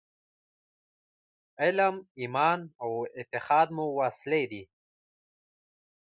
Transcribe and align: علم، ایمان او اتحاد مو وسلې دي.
علم، 1.61 1.95
ایمان 2.19 2.59
او 2.83 2.91
اتحاد 3.19 3.67
مو 3.75 3.85
وسلې 3.99 4.43
دي. 4.51 4.63